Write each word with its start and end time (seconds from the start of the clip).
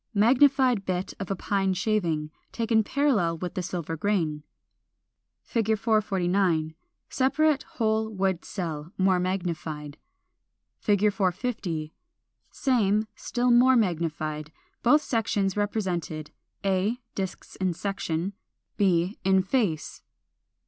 Magnified 0.15 0.83
bit 0.83 1.13
of 1.19 1.29
a 1.29 1.35
pine 1.35 1.75
shaving, 1.75 2.31
taken 2.51 2.83
parallel 2.83 3.37
with 3.37 3.53
the 3.53 3.61
silver 3.61 3.95
grain. 3.95 4.41
449. 5.43 6.73
Separate 7.07 7.61
whole 7.73 8.09
wood 8.09 8.43
cell, 8.43 8.91
more 8.97 9.19
magnified. 9.19 9.97
450. 10.79 11.93
Same, 12.49 13.05
still 13.15 13.51
more 13.51 13.75
magnified; 13.75 14.51
both 14.81 15.03
sections 15.03 15.55
represented: 15.55 16.31
a, 16.65 16.97
disks 17.13 17.55
in 17.57 17.71
section, 17.71 18.33
b, 18.77 19.19
in 19.23 19.43
face. 19.43 20.01